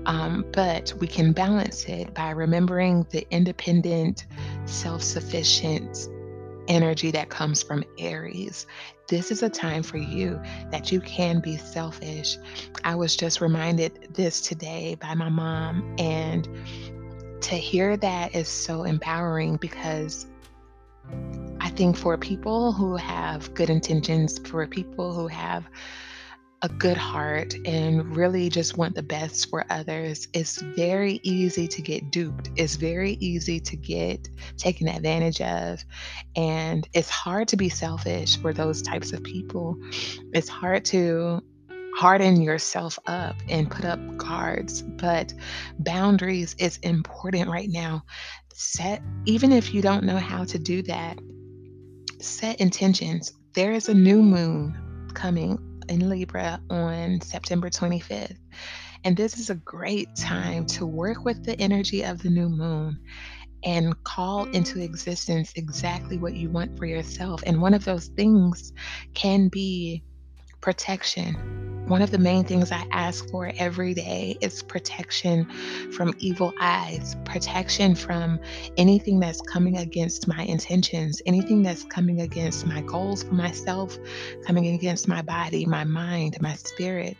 Um, 0.06 0.46
but 0.53 0.94
we 1.00 1.08
can 1.08 1.34
balance 1.34 1.86
it 1.86 2.13
by 2.13 2.32
remembering 2.32 3.06
the 3.12 3.27
independent, 3.32 4.25
self 4.65 5.03
sufficient 5.03 6.08
energy 6.69 7.11
that 7.11 7.29
comes 7.29 7.61
from 7.61 7.83
Aries. 7.97 8.65
This 9.07 9.31
is 9.31 9.43
a 9.43 9.49
time 9.49 9.83
for 9.83 9.97
you 9.97 10.39
that 10.71 10.91
you 10.91 11.01
can 11.01 11.39
be 11.39 11.57
selfish. 11.57 12.38
I 12.83 12.95
was 12.95 13.15
just 13.15 13.41
reminded 13.41 14.13
this 14.13 14.39
today 14.39 14.95
by 15.01 15.15
my 15.15 15.29
mom, 15.29 15.95
and 15.97 16.47
to 17.41 17.55
hear 17.55 17.97
that 17.97 18.35
is 18.35 18.47
so 18.47 18.83
empowering 18.83 19.57
because 19.57 20.27
I 21.59 21.69
think 21.69 21.97
for 21.97 22.17
people 22.17 22.71
who 22.71 22.95
have 22.95 23.53
good 23.53 23.69
intentions, 23.69 24.39
for 24.39 24.65
people 24.67 25.13
who 25.13 25.27
have 25.27 25.67
a 26.61 26.69
good 26.69 26.97
heart 26.97 27.55
and 27.65 28.15
really 28.15 28.49
just 28.49 28.77
want 28.77 28.95
the 28.95 29.03
best 29.03 29.49
for 29.49 29.65
others, 29.69 30.27
it's 30.33 30.61
very 30.61 31.19
easy 31.23 31.67
to 31.67 31.81
get 31.81 32.11
duped. 32.11 32.49
It's 32.57 32.75
very 32.75 33.13
easy 33.13 33.59
to 33.61 33.77
get 33.77 34.27
taken 34.57 34.87
advantage 34.89 35.39
of. 35.41 35.83
And 36.35 36.87
it's 36.93 37.09
hard 37.09 37.47
to 37.49 37.57
be 37.57 37.69
selfish 37.69 38.37
for 38.37 38.53
those 38.53 38.81
types 38.81 39.13
of 39.13 39.23
people. 39.23 39.77
It's 40.33 40.49
hard 40.49 40.83
to 40.85 41.41
harden 41.95 42.41
yourself 42.41 42.99
up 43.07 43.35
and 43.47 43.71
put 43.71 43.85
up 43.85 44.17
guards, 44.17 44.81
but 44.81 45.33
boundaries 45.79 46.55
is 46.59 46.77
important 46.77 47.49
right 47.49 47.69
now. 47.69 48.03
Set, 48.53 49.01
even 49.25 49.53
if 49.53 49.73
you 49.73 49.81
don't 49.81 50.03
know 50.03 50.17
how 50.17 50.43
to 50.43 50.59
do 50.59 50.81
that, 50.83 51.19
set 52.19 52.59
intentions. 52.59 53.31
There 53.53 53.71
is 53.71 53.87
a 53.87 53.93
new 53.93 54.21
moon 54.21 55.11
coming 55.13 55.68
in 55.89 56.10
Libra 56.10 56.62
on 56.69 57.19
September 57.22 57.69
25th. 57.69 58.38
And 59.03 59.17
this 59.17 59.39
is 59.39 59.50
a 59.50 59.55
great 59.55 60.13
time 60.15 60.65
to 60.67 60.86
work 60.86 61.25
with 61.25 61.43
the 61.43 61.60
energy 61.60 62.03
of 62.03 62.22
the 62.22 62.29
new 62.29 62.50
moon 62.50 63.00
and 63.63 63.93
call 64.03 64.46
into 64.51 64.81
existence 64.81 65.51
exactly 65.55 66.17
what 66.17 66.34
you 66.34 66.50
want 66.50 66.77
for 66.77 66.86
yourself. 66.86 67.41
And 67.46 67.62
one 67.62 67.74
of 67.74 67.86
those 67.86 68.08
things 68.08 68.72
can 69.13 69.50
be 69.50 70.03
protection 70.61 71.59
one 71.89 72.03
of 72.03 72.11
the 72.11 72.19
main 72.19 72.43
things 72.43 72.71
I 72.71 72.85
ask 72.91 73.27
for 73.31 73.51
every 73.57 73.95
day 73.95 74.37
is 74.41 74.61
protection 74.61 75.49
from 75.91 76.13
evil 76.19 76.53
eyes, 76.61 77.15
protection 77.25 77.95
from 77.95 78.39
anything 78.77 79.19
that's 79.19 79.41
coming 79.41 79.77
against 79.77 80.27
my 80.27 80.43
intentions, 80.43 81.19
anything 81.25 81.63
that's 81.63 81.83
coming 81.85 82.21
against 82.21 82.67
my 82.67 82.81
goals 82.81 83.23
for 83.23 83.33
myself, 83.33 83.97
coming 84.45 84.67
against 84.67 85.07
my 85.07 85.23
body, 85.23 85.65
my 85.65 85.83
mind, 85.83 86.39
my 86.41 86.53
spirit. 86.53 87.17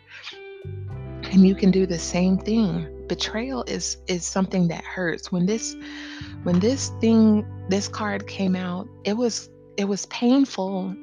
And 1.32 1.44
you 1.44 1.56
can 1.56 1.72
do 1.72 1.84
the 1.84 1.98
same 1.98 2.38
thing. 2.38 3.06
Betrayal 3.08 3.64
is 3.64 3.96
is 4.06 4.24
something 4.24 4.68
that 4.68 4.84
hurts. 4.84 5.32
When 5.32 5.46
this 5.46 5.74
when 6.44 6.60
this 6.60 6.90
thing 7.00 7.44
this 7.68 7.88
card 7.88 8.28
came 8.28 8.54
out, 8.54 8.86
it 9.02 9.14
was 9.14 9.50
it 9.76 9.86
was 9.86 10.06
painful 10.06 10.94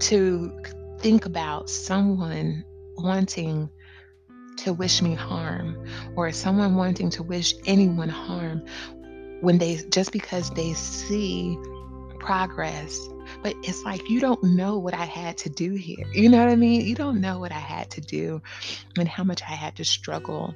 to 0.00 0.52
think 0.98 1.26
about 1.26 1.70
someone 1.70 2.64
wanting 2.96 3.70
to 4.58 4.72
wish 4.72 5.00
me 5.02 5.14
harm 5.14 5.86
or 6.16 6.32
someone 6.32 6.74
wanting 6.74 7.10
to 7.10 7.22
wish 7.22 7.54
anyone 7.66 8.08
harm 8.08 8.64
when 9.40 9.58
they 9.58 9.76
just 9.90 10.10
because 10.12 10.50
they 10.50 10.72
see 10.74 11.56
progress 12.18 13.08
but 13.42 13.54
it's 13.62 13.84
like 13.84 14.08
you 14.08 14.20
don't 14.20 14.42
know 14.42 14.78
what 14.78 14.94
I 14.94 15.04
had 15.04 15.36
to 15.38 15.50
do 15.50 15.72
here. 15.74 16.06
You 16.12 16.28
know 16.28 16.38
what 16.38 16.48
I 16.48 16.56
mean? 16.56 16.86
You 16.86 16.94
don't 16.94 17.20
know 17.20 17.38
what 17.38 17.52
I 17.52 17.58
had 17.58 17.90
to 17.92 18.00
do 18.00 18.42
and 18.96 19.08
how 19.08 19.24
much 19.24 19.42
I 19.42 19.52
had 19.52 19.76
to 19.76 19.84
struggle 19.84 20.54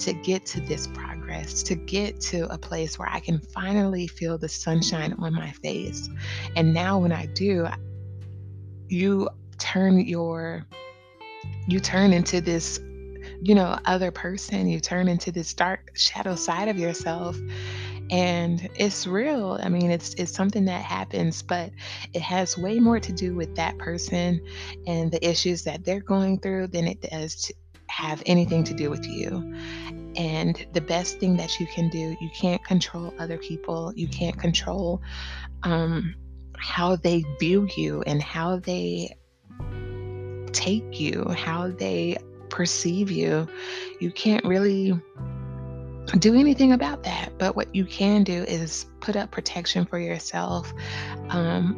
to 0.00 0.12
get 0.12 0.46
to 0.46 0.60
this 0.60 0.86
progress, 0.88 1.62
to 1.64 1.74
get 1.74 2.20
to 2.22 2.52
a 2.52 2.58
place 2.58 2.98
where 2.98 3.08
I 3.08 3.20
can 3.20 3.38
finally 3.38 4.06
feel 4.06 4.38
the 4.38 4.48
sunshine 4.48 5.14
on 5.18 5.34
my 5.34 5.50
face. 5.50 6.08
And 6.56 6.74
now 6.74 6.98
when 6.98 7.12
I 7.12 7.26
do, 7.26 7.68
you 8.88 9.28
turn 9.58 10.00
your 10.00 10.66
you 11.66 11.80
turn 11.80 12.12
into 12.12 12.40
this 12.40 12.80
you 13.42 13.54
know 13.54 13.78
other 13.84 14.10
person. 14.10 14.68
You 14.68 14.80
turn 14.80 15.08
into 15.08 15.32
this 15.32 15.54
dark 15.54 15.92
shadow 15.94 16.34
side 16.34 16.68
of 16.68 16.78
yourself. 16.78 17.38
And 18.10 18.68
it's 18.74 19.06
real. 19.06 19.58
I 19.62 19.68
mean 19.68 19.90
it's 19.90 20.14
it's 20.14 20.32
something 20.32 20.66
that 20.66 20.82
happens 20.82 21.42
but 21.42 21.70
it 22.12 22.22
has 22.22 22.58
way 22.58 22.78
more 22.78 23.00
to 23.00 23.12
do 23.12 23.34
with 23.34 23.56
that 23.56 23.78
person 23.78 24.40
and 24.86 25.10
the 25.10 25.26
issues 25.26 25.64
that 25.64 25.84
they're 25.84 26.00
going 26.00 26.40
through 26.40 26.68
than 26.68 26.86
it 26.86 27.00
does 27.00 27.34
to 27.46 27.54
have 27.88 28.22
anything 28.26 28.64
to 28.64 28.74
do 28.74 28.90
with 28.90 29.06
you. 29.06 29.54
And 30.16 30.66
the 30.72 30.80
best 30.80 31.18
thing 31.18 31.36
that 31.38 31.58
you 31.58 31.66
can 31.66 31.88
do 31.88 32.16
you 32.20 32.30
can't 32.34 32.62
control 32.64 33.14
other 33.18 33.38
people. 33.38 33.92
You 33.96 34.08
can't 34.08 34.38
control 34.38 35.00
um, 35.62 36.14
how 36.58 36.96
they 36.96 37.24
view 37.38 37.68
you 37.76 38.02
and 38.06 38.22
how 38.22 38.56
they 38.58 39.16
take 40.52 41.00
you, 41.00 41.24
how 41.36 41.68
they 41.68 42.16
perceive 42.48 43.10
you. 43.10 43.48
You 44.00 44.10
can't 44.10 44.44
really 44.44 44.98
do 46.18 46.34
anything 46.38 46.72
about 46.72 47.02
that. 47.02 47.36
But 47.38 47.56
what 47.56 47.74
you 47.74 47.84
can 47.84 48.24
do 48.24 48.44
is 48.44 48.86
put 49.00 49.16
up 49.16 49.30
protection 49.30 49.84
for 49.84 49.98
yourself. 49.98 50.72
Um, 51.30 51.74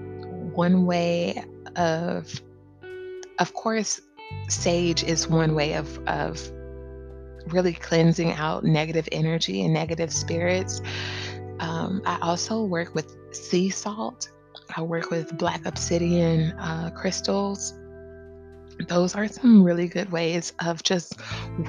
one 0.53 0.87
way 0.87 1.43
of, 1.77 2.41
of 3.39 3.55
course, 3.55 4.01
sage 4.49 5.05
is 5.05 5.29
one 5.29 5.55
way 5.55 5.75
of, 5.75 5.99
of 6.07 6.51
really 7.49 7.73
cleansing 7.73 8.33
out 8.33 8.65
negative 8.65 9.09
energy 9.13 9.63
and 9.63 9.73
negative 9.73 10.13
spirits. 10.13 10.81
Um, 11.61 12.03
I 12.05 12.19
also 12.21 12.65
work 12.65 12.95
with 12.95 13.17
sea 13.35 13.71
salt. 13.71 14.31
I 14.75 14.83
work 14.83 15.11
with 15.11 15.37
black 15.37 15.67
obsidian 15.67 16.53
uh, 16.53 16.91
crystals 16.95 17.75
those 18.89 19.15
are 19.15 19.29
some 19.29 19.63
really 19.63 19.89
good 19.89 20.11
ways 20.13 20.53
of 20.61 20.83
just 20.83 21.15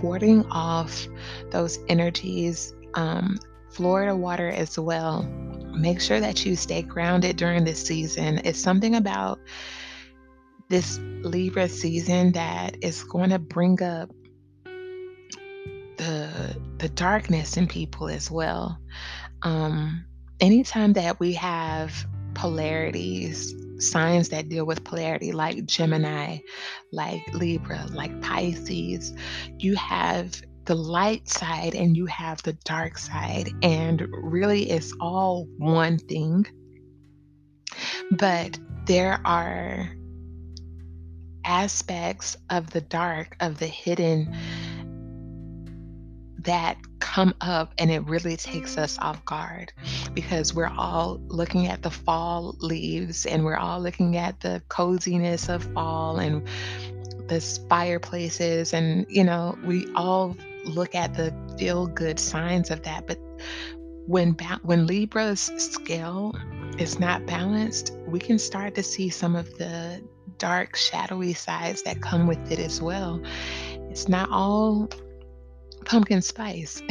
warding 0.02 0.46
off 0.52 1.08
those 1.52 1.80
energies. 1.88 2.74
Um, 2.94 3.40
Florida 3.70 4.16
water 4.16 4.50
as 4.50 4.78
well. 4.78 5.24
Make 5.24 6.02
sure 6.02 6.20
that 6.20 6.46
you 6.46 6.56
stay 6.56 6.82
grounded 6.82 7.38
during 7.38 7.64
this 7.64 7.86
season. 7.86 8.42
It's 8.44 8.60
something 8.60 8.96
about 8.96 9.40
this 10.70 11.00
Libra 11.00 11.70
season 11.70 12.34
that 12.34 12.78
is 12.82 13.04
going 13.04 13.30
to 13.30 13.40
bring 13.40 13.82
up 13.82 14.10
the 15.98 16.58
the 16.78 16.90
darkness 16.90 17.58
in 17.58 17.68
people 17.68 18.08
as 18.08 18.30
well. 18.30 18.78
Um, 19.42 20.06
anytime 20.40 20.94
that 20.94 21.20
we 21.20 21.34
have 21.34 22.06
polarities 22.38 23.56
signs 23.80 24.30
that 24.30 24.50
deal 24.50 24.66
with 24.66 24.84
polarity, 24.84 25.32
like 25.32 25.66
Gemini, 25.66 26.38
like 26.92 27.22
Libra, 27.34 27.86
like 27.92 28.22
Pisces. 28.22 29.14
You 29.58 29.76
have 29.76 30.42
the 30.66 30.76
light 30.76 31.28
side 31.28 31.76
and 31.76 31.96
you 31.96 32.06
have 32.06 32.42
the 32.44 32.54
dark 32.66 32.98
side, 32.98 33.50
and 33.64 34.08
really 34.12 34.70
it's 34.70 34.94
all 35.00 35.48
one 35.58 35.98
thing. 35.98 36.46
But 38.12 38.60
there 38.86 39.20
are 39.26 39.90
aspects 41.44 42.38
of 42.50 42.70
the 42.72 42.82
dark, 42.82 43.36
of 43.40 43.58
the 43.60 43.68
hidden, 43.68 44.36
that 46.40 46.78
come 47.00 47.34
up 47.42 47.74
and 47.78 47.90
it 47.90 48.06
really 48.06 48.38
takes 48.38 48.72
mm-hmm. 48.72 48.82
us 48.82 48.98
off 49.00 49.24
guard 49.26 49.74
because 50.14 50.54
we're 50.54 50.72
all 50.78 51.20
looking 51.28 51.68
at 51.68 51.82
the 51.82 51.90
fall 51.90 52.56
leaves 52.60 53.26
and 53.26 53.44
we're 53.44 53.58
all 53.58 53.80
looking 53.80 54.18
at 54.18 54.40
the 54.42 54.62
coziness 54.68 55.50
of 55.50 55.64
fall 55.74 56.18
and 56.18 56.48
the 57.28 57.42
fireplaces 57.70 58.74
and 58.74 59.06
you 59.10 59.24
know 59.24 59.58
we 59.66 59.92
all 59.96 60.36
look 60.66 60.96
at 60.96 61.14
the 61.14 61.34
feel 61.58 61.88
good 61.88 62.20
signs 62.20 62.72
of 62.72 62.84
that. 62.84 63.08
But 63.08 63.20
when 64.06 64.34
ba- 64.34 64.60
when 64.64 64.86
Libra's 64.86 65.52
scale 65.58 66.36
is 66.78 67.00
not 67.00 67.26
balanced 67.26 67.94
we 68.06 68.20
can 68.20 68.38
start 68.38 68.76
to 68.76 68.84
see 68.84 69.10
some 69.10 69.36
of 69.36 69.58
the 69.58 70.02
dark 70.38 70.76
shadowy 70.76 71.34
sides 71.34 71.82
that 71.84 72.02
come 72.02 72.28
with 72.28 72.52
it 72.52 72.60
as 72.60 72.82
well. 72.82 73.22
It's 73.90 74.08
not 74.08 74.30
all 74.30 74.90
pumpkin 75.86 76.22
spice. 76.22 76.82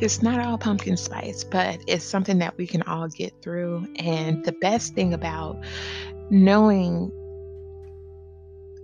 it's 0.00 0.22
not 0.22 0.40
all 0.40 0.58
pumpkin 0.58 0.96
spice, 0.96 1.44
but 1.44 1.80
it's 1.86 2.04
something 2.04 2.38
that 2.38 2.56
we 2.56 2.66
can 2.66 2.82
all 2.82 3.08
get 3.08 3.32
through. 3.42 3.86
And 3.96 4.44
the 4.44 4.52
best 4.52 4.94
thing 4.94 5.14
about 5.14 5.58
knowing 6.30 7.12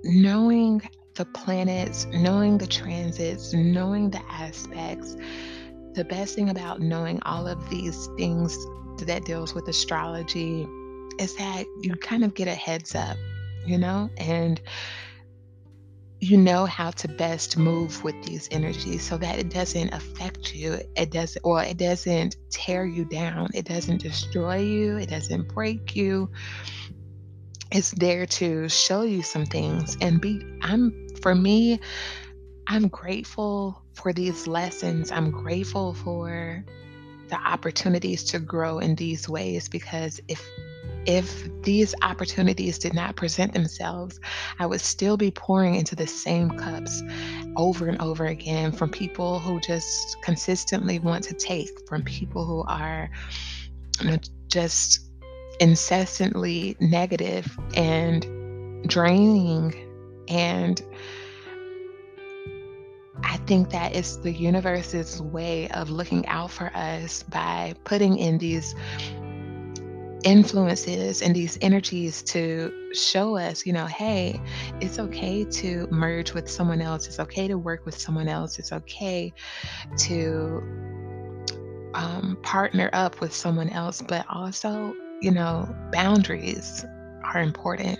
knowing 0.05 0.83
the 1.15 1.25
planets, 1.27 2.07
knowing 2.07 2.59
the 2.59 2.67
transits, 2.67 3.53
knowing 3.53 4.11
the 4.11 4.23
aspects, 4.29 5.17
the 5.95 6.05
best 6.05 6.35
thing 6.35 6.49
about 6.49 6.81
knowing 6.81 7.21
all 7.23 7.47
of 7.47 7.69
these 7.71 8.09
things 8.17 8.67
that 9.03 9.25
deals 9.25 9.55
with 9.55 9.69
astrology 9.69 10.67
is 11.19 11.35
that 11.37 11.67
you 11.83 11.95
kind 11.97 12.25
of 12.25 12.35
get 12.35 12.49
a 12.49 12.55
heads 12.55 12.95
up, 12.95 13.17
you 13.67 13.79
know? 13.79 14.11
And 14.17 14.61
you 16.23 16.39
know 16.39 16.65
how 16.67 16.91
to 16.93 17.09
best 17.09 17.57
move 17.59 18.05
with 18.05 18.15
these 18.25 18.49
energies 18.51 19.03
so 19.03 19.19
that 19.19 19.39
it 19.39 19.49
doesn't 19.51 19.93
affect 19.93 20.55
you. 20.55 20.79
It 20.97 21.11
doesn't 21.11 21.43
or 21.45 21.63
it 21.63 21.77
doesn't 21.77 22.37
tear 22.49 22.87
you 22.87 23.05
down. 23.05 23.49
It 23.55 23.65
doesn't 23.65 24.01
destroy 24.03 24.59
you. 24.59 24.99
It 24.99 25.09
doesn't 25.09 25.49
break 25.49 25.97
you. 25.97 26.31
It's 27.73 27.91
there 27.91 28.27
to 28.27 28.69
show 28.69 29.03
you 29.03 29.23
some 29.23 29.47
things 29.47 29.97
and 30.01 30.21
be 30.21 30.45
i'm 30.61 31.09
for 31.23 31.35
me 31.35 31.81
i'm 32.67 32.89
grateful 32.89 33.83
for 33.95 34.13
these 34.13 34.47
lessons. 34.47 35.11
I'm 35.11 35.31
grateful 35.31 35.95
for 35.95 36.65
the 37.29 37.37
opportunities 37.37 38.25
to 38.25 38.39
grow 38.39 38.79
in 38.79 38.95
these 38.95 39.29
ways 39.29 39.69
because 39.69 40.21
if 40.29 40.45
if 41.07 41.49
these 41.63 41.95
opportunities 42.03 42.79
did 42.79 42.95
not 42.95 43.17
present 43.17 43.53
themselves, 43.53 44.21
I 44.59 44.67
would 44.67 44.81
still 44.81 45.17
be 45.17 45.31
pouring 45.31 45.75
into 45.75 45.97
the 45.97 46.07
same 46.07 46.51
cups 46.51 47.03
over 47.57 47.89
and 47.89 48.01
over 48.01 48.27
again 48.27 48.73
from 48.73 48.91
people 48.91 49.39
who 49.39 49.61
just 49.61 50.21
consistently 50.23 50.99
want 50.99 51.25
to 51.25 51.35
take, 51.35 51.71
from 51.89 52.03
people 52.03 52.45
who 52.45 52.63
are 52.63 53.11
you 54.01 54.11
know, 54.11 54.19
just 54.49 55.01
incessantly 55.61 56.77
negative 56.81 57.57
and 57.75 58.89
draining. 58.89 59.75
And 60.29 60.83
I 63.23 63.37
think 63.39 63.71
that 63.71 63.95
it's 63.95 64.17
the 64.17 64.33
universe's 64.33 65.21
way 65.21 65.69
of 65.71 65.91
looking 65.91 66.27
out 66.27 66.51
for 66.51 66.71
us 66.75 67.23
by 67.23 67.75
putting 67.85 68.19
in 68.19 68.39
these 68.39 68.75
influences 70.25 71.23
and 71.23 71.35
these 71.35 71.59
energies 71.61 72.23
to 72.23 72.73
show 72.95 73.37
us, 73.37 73.67
you 73.67 73.73
know, 73.73 73.87
hey, 73.87 74.41
it's 74.81 74.99
okay 74.99 75.45
to 75.45 75.87
merge 75.91 76.33
with 76.33 76.49
someone 76.51 76.81
else. 76.81 77.07
It's 77.07 77.21
okay 77.21 77.49
to 77.49 77.59
work 77.59 77.85
with 77.85 77.99
someone 77.99 78.29
else. 78.29 78.59
It's 78.59 78.73
okay 78.73 79.33
to 79.99 80.63
um, 81.95 82.39
partner 82.43 82.91
up 82.93 83.21
with 83.21 83.35
someone 83.35 83.69
else. 83.71 84.03
But 84.03 84.27
also, 84.29 84.95
you 85.21 85.31
know, 85.31 85.75
boundaries 85.93 86.85
are 87.25 87.41
important 87.41 87.99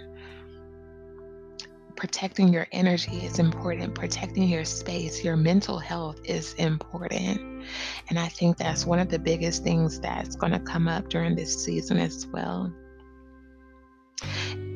protecting 2.03 2.53
your 2.53 2.67
energy 2.73 3.19
is 3.19 3.39
important, 3.39 3.95
protecting 3.95 4.49
your 4.49 4.65
space, 4.65 5.23
your 5.23 5.37
mental 5.37 5.79
health 5.79 6.19
is 6.25 6.53
important. 6.55 7.65
And 8.11 8.19
I 8.19 8.27
think 8.27 8.57
that's 8.57 8.85
one 8.85 8.99
of 8.99 9.09
the 9.09 9.21
biggest 9.21 9.63
things 9.63 10.01
that's 10.01 10.35
going 10.35 10.51
to 10.51 10.59
come 10.59 10.89
up 10.89 11.09
during 11.11 11.37
this 11.37 11.65
season 11.65 11.99
as 11.99 12.27
well. 12.27 12.73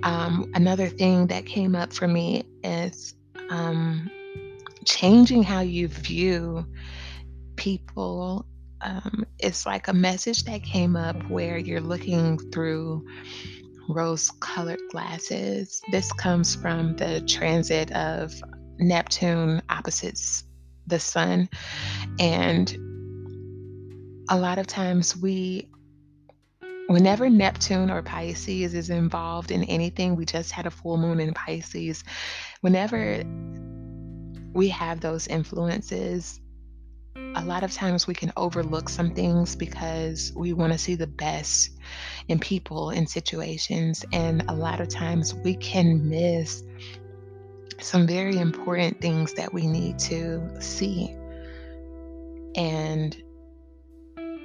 Um, 0.05 0.53
another 0.55 0.87
thing 0.87 1.27
that 1.27 1.47
came 1.47 1.75
up 1.75 1.93
for 1.93 2.07
me 2.07 2.45
is 2.63 3.17
um, 3.51 4.09
changing 4.85 5.43
how 5.43 5.63
you 5.63 5.89
view 5.89 6.65
people. 7.57 8.47
Um, 8.83 9.27
it's 9.41 9.67
like 9.67 9.89
a 9.89 9.93
message 9.93 10.45
that 10.45 10.63
came 10.63 10.95
up 10.95 11.21
where 11.29 11.59
you're 11.59 11.81
looking 11.81 12.39
through 12.53 13.05
rose 13.89 14.31
colored 14.41 14.81
glasses. 14.91 15.81
This 15.91 16.13
comes 16.13 16.55
from 16.55 16.97
the 16.97 17.21
transit 17.23 17.93
of 17.93 18.35
Neptune 18.79 19.63
opposites 19.69 20.45
the 20.87 20.99
sun. 20.99 21.49
And 22.19 22.71
a 24.29 24.39
lot 24.39 24.59
of 24.59 24.67
times 24.67 25.17
we, 25.17 25.69
whenever 26.89 27.29
Neptune 27.31 27.91
or 27.91 28.03
Pisces 28.03 28.75
is 28.75 28.91
involved 28.91 29.51
in 29.51 29.65
anything, 29.65 30.17
we 30.17 30.25
just 30.25 30.53
had 30.53 30.67
a 30.67 30.71
full 30.71 30.97
moon 30.97 31.21
in 31.21 31.35
Pisces. 31.35 32.05
Whenever 32.61 33.23
we 34.53 34.69
have 34.69 35.01
those 35.01 35.27
influences, 35.27 36.41
a 37.37 37.45
lot 37.45 37.63
of 37.63 37.73
times 37.73 38.07
we 38.07 38.15
can 38.15 38.33
overlook 38.37 38.89
some 38.89 39.11
things 39.11 39.55
because 39.57 40.33
we 40.35 40.53
want 40.53 40.73
to 40.73 40.79
see 40.79 40.95
the 40.95 41.07
best 41.07 41.71
in 42.29 42.39
people 42.39 42.91
in 42.91 43.07
situations 43.07 44.05
and 44.13 44.45
a 44.49 44.55
lot 44.55 44.81
of 44.81 44.89
times 44.89 45.35
we 45.35 45.55
can 45.57 46.09
miss 46.09 46.63
some 47.81 48.07
very 48.07 48.39
important 48.39 49.01
things 49.01 49.35
that 49.35 49.53
we 49.53 49.67
need 49.67 49.99
to 49.99 50.43
see. 50.61 51.15
And 52.55 53.15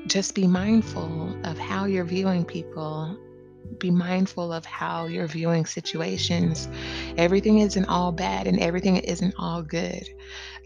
just 0.07 0.35
be 0.35 0.47
mindful 0.47 1.33
of 1.45 1.57
how 1.57 1.85
you're 1.85 2.05
viewing 2.05 2.43
people. 2.43 3.17
Be 3.79 3.89
mindful 3.89 4.51
of 4.51 4.65
how 4.65 5.05
you're 5.05 5.27
viewing 5.27 5.65
situations. 5.65 6.67
Everything 7.15 7.59
isn't 7.59 7.85
all 7.85 8.11
bad 8.11 8.47
and 8.47 8.59
everything 8.59 8.97
isn't 8.97 9.33
all 9.37 9.61
good 9.61 10.03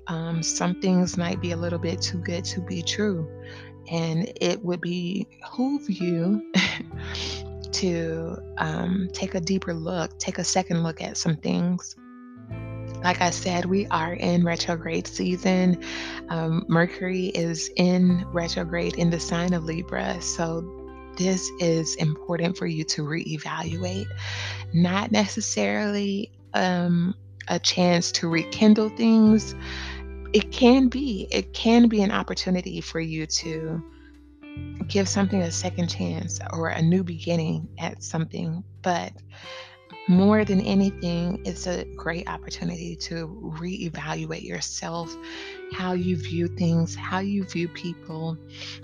um, 0.08 0.44
some 0.44 0.80
things 0.82 1.18
might 1.18 1.42
be 1.42 1.52
a 1.52 1.58
little 1.58 1.80
bit 1.80 2.02
too 2.02 2.20
good 2.20 2.46
to 2.46 2.62
be 2.62 2.82
true. 2.82 3.30
And 3.90 4.32
it 4.42 4.64
would 4.64 4.82
behoove 4.82 5.90
you 5.90 6.52
to 7.72 8.38
um, 8.58 9.10
take 9.14 9.36
a 9.36 9.40
deeper 9.40 9.74
look, 9.74 10.18
take 10.18 10.40
a 10.40 10.44
second 10.44 10.84
look 10.84 11.02
at 11.02 11.18
some 11.18 11.36
things. 11.38 11.96
Like 13.04 13.22
I 13.22 13.30
said, 13.30 13.66
we 13.66 13.86
are 13.88 14.14
in 14.14 14.44
retrograde 14.44 15.06
season. 15.06 15.84
Um, 16.30 16.66
Mercury 16.68 17.28
is 17.28 17.70
in 17.76 18.26
retrograde 18.32 18.96
in 18.96 19.12
the 19.12 19.20
sign 19.20 19.54
of 19.54 19.64
Libra. 19.64 20.20
So 20.22 20.86
this 21.18 21.52
is 21.60 21.96
important 21.96 22.58
for 22.58 22.66
you 22.66 22.84
to 22.86 23.04
reevaluate, 23.04 24.08
not 24.74 25.12
necessarily 25.12 26.32
um, 26.54 27.14
a 27.48 27.60
chance 27.60 28.12
to 28.14 28.28
rekindle 28.28 28.90
things, 28.90 29.54
it 30.36 30.52
can 30.52 30.90
be 30.90 31.30
it 31.32 31.54
can 31.54 31.88
be 31.88 32.02
an 32.02 32.12
opportunity 32.12 32.82
for 32.82 33.00
you 33.00 33.26
to 33.26 33.82
give 34.86 35.08
something 35.08 35.42
a 35.42 35.50
second 35.50 35.88
chance 35.88 36.42
or 36.52 36.68
a 36.68 36.82
new 36.82 37.06
beginning 37.06 37.66
at 37.78 38.04
something 38.04 38.62
but 38.82 39.14
more 40.10 40.44
than 40.44 40.60
anything 40.60 41.42
it's 41.46 41.68
a 41.68 41.86
great 41.96 42.28
opportunity 42.28 42.98
to 42.98 43.30
reevaluate 43.62 44.44
yourself 44.44 45.16
how 45.72 45.94
you 45.94 46.18
view 46.18 46.50
things 46.50 46.96
how 46.96 47.20
you 47.20 47.46
view 47.46 47.70
people 47.70 48.38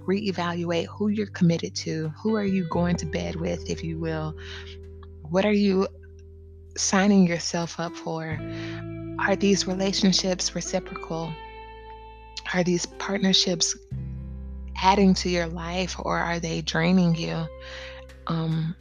reevaluate 0.07 0.85
who 0.85 1.09
you're 1.09 1.27
committed 1.27 1.75
to 1.75 2.13
who 2.23 2.33
are 2.33 2.45
you 2.45 2.63
going 2.69 2.95
to 2.95 3.05
bed 3.05 3.35
with 3.35 3.69
if 3.69 3.83
you 3.83 3.99
will? 3.99 4.33
What 5.29 5.45
are 5.45 5.51
you 5.51 5.87
signing 6.77 7.27
yourself 7.27 7.77
up 7.77 7.93
for 7.93 8.39
are 9.27 9.35
these 9.35 9.67
relationships 9.67 10.55
reciprocal? 10.55 11.33
Are 12.53 12.63
these 12.63 12.85
partnerships 12.85 13.77
adding 14.81 15.13
to 15.13 15.29
your 15.29 15.47
life 15.47 15.95
or 15.99 16.17
are 16.17 16.39
they 16.39 16.61
draining 16.61 17.15
you? 17.15 17.45
Um, 18.27 18.75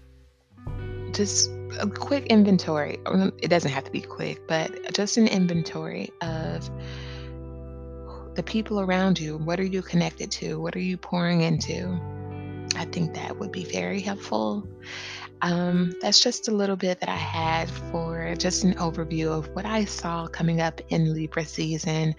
just 1.13 1.51
a 1.79 1.87
quick 1.87 2.27
inventory. 2.27 2.99
It 3.43 3.49
doesn't 3.49 3.71
have 3.71 3.85
to 3.85 3.91
be 3.91 4.01
quick, 4.01 4.47
but 4.49 4.93
just 4.95 5.17
an 5.17 5.29
inventory 5.29 6.11
of 6.23 6.69
the 8.35 8.43
people 8.43 8.81
around 8.81 9.21
you. 9.21 9.37
What 9.37 9.61
are 9.61 9.65
you 9.65 9.83
connected 9.83 10.31
to? 10.33 10.61
What 10.61 10.75
are 10.75 10.81
you 10.81 10.97
pouring 10.97 11.43
into? 11.43 12.01
I 12.77 12.87
think 12.87 13.15
that 13.15 13.39
would 13.39 13.53
be 13.53 13.65
very 13.65 14.01
helpful. 14.01 14.67
Um, 15.43 15.95
that's 16.01 16.21
just 16.21 16.49
a 16.49 16.51
little 16.51 16.77
bit 16.77 17.01
that 17.01 17.09
I 17.09 17.17
had 17.17 17.71
for 17.91 18.35
just 18.37 18.65
an 18.65 18.75
overview 18.75 19.29
of 19.29 19.49
what 19.55 19.65
I 19.65 19.85
saw 19.85 20.27
coming 20.27 20.61
up 20.61 20.81
in 20.91 21.15
Libra 21.15 21.45
season. 21.45 22.15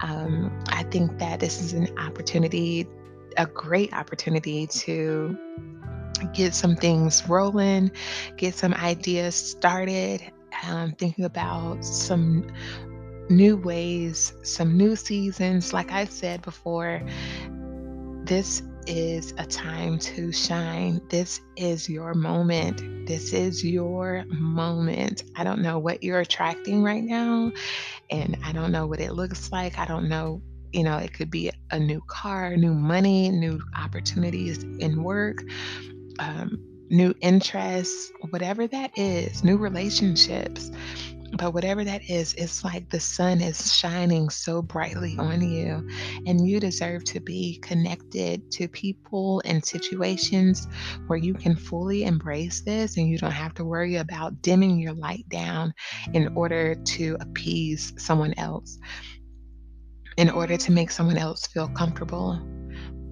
Um, 0.00 0.62
I 0.68 0.82
think 0.84 1.18
that 1.18 1.40
this 1.40 1.60
is 1.62 1.72
an 1.72 1.96
opportunity, 1.98 2.86
a 3.36 3.46
great 3.46 3.92
opportunity 3.92 4.66
to 4.66 5.36
get 6.32 6.54
some 6.54 6.76
things 6.76 7.28
rolling, 7.28 7.90
get 8.36 8.54
some 8.54 8.74
ideas 8.74 9.34
started, 9.34 10.22
um, 10.64 10.92
thinking 10.92 11.24
about 11.24 11.84
some 11.84 12.46
new 13.28 13.56
ways, 13.56 14.32
some 14.42 14.76
new 14.76 14.96
seasons. 14.96 15.72
Like 15.72 15.92
I 15.92 16.04
said 16.04 16.42
before, 16.42 17.02
this 18.24 18.62
is 18.86 19.32
a 19.38 19.46
time 19.46 19.98
to 19.98 20.32
shine. 20.32 21.00
This 21.08 21.40
is 21.56 21.88
your 21.88 22.14
moment. 22.14 23.06
This 23.06 23.32
is 23.32 23.64
your 23.64 24.24
moment. 24.28 25.24
I 25.36 25.44
don't 25.44 25.62
know 25.62 25.78
what 25.78 26.02
you're 26.02 26.20
attracting 26.20 26.82
right 26.82 27.02
now, 27.02 27.52
and 28.10 28.36
I 28.44 28.52
don't 28.52 28.72
know 28.72 28.86
what 28.86 29.00
it 29.00 29.12
looks 29.12 29.52
like. 29.52 29.78
I 29.78 29.86
don't 29.86 30.08
know 30.08 30.42
you 30.72 30.82
know, 30.82 30.98
it 30.98 31.14
could 31.14 31.30
be 31.30 31.50
a 31.70 31.78
new 31.78 32.02
car, 32.06 32.54
new 32.54 32.74
money, 32.74 33.30
new 33.30 33.60
opportunities 33.74 34.62
in 34.62 35.02
work, 35.02 35.38
um, 36.18 36.58
new 36.90 37.14
interests, 37.20 38.12
whatever 38.30 38.66
that 38.66 38.98
is, 38.98 39.42
new 39.42 39.56
relationships. 39.56 40.70
But 41.32 41.54
whatever 41.54 41.84
that 41.84 42.08
is, 42.08 42.34
it's 42.34 42.64
like 42.64 42.88
the 42.88 43.00
sun 43.00 43.40
is 43.40 43.74
shining 43.74 44.30
so 44.30 44.62
brightly 44.62 45.16
on 45.18 45.42
you, 45.42 45.86
and 46.26 46.48
you 46.48 46.60
deserve 46.60 47.04
to 47.04 47.20
be 47.20 47.58
connected 47.62 48.50
to 48.52 48.68
people 48.68 49.42
and 49.44 49.64
situations 49.64 50.66
where 51.06 51.18
you 51.18 51.34
can 51.34 51.56
fully 51.56 52.04
embrace 52.04 52.62
this 52.62 52.96
and 52.96 53.08
you 53.08 53.18
don't 53.18 53.32
have 53.32 53.54
to 53.54 53.64
worry 53.64 53.96
about 53.96 54.40
dimming 54.42 54.78
your 54.78 54.94
light 54.94 55.28
down 55.28 55.74
in 56.14 56.28
order 56.36 56.74
to 56.74 57.16
appease 57.20 57.92
someone 57.98 58.34
else, 58.38 58.78
in 60.16 60.30
order 60.30 60.56
to 60.56 60.72
make 60.72 60.90
someone 60.90 61.18
else 61.18 61.46
feel 61.46 61.68
comfortable. 61.68 62.40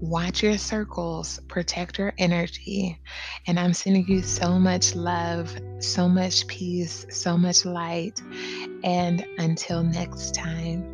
Watch 0.05 0.43
your 0.43 0.59
circles, 0.59 1.41
protect 1.49 1.99
your 1.99 2.13
energy. 2.19 3.01
And 3.47 3.59
I'm 3.59 3.73
sending 3.73 4.07
you 4.07 4.21
so 4.21 4.59
much 4.59 4.95
love, 4.95 5.59
so 5.79 6.11
much 6.11 6.47
peace, 6.47 7.07
so 7.09 7.39
much 7.39 7.65
light. 7.65 8.21
And 8.83 9.25
until 9.39 9.83
next 9.83 10.35
time. 10.35 10.94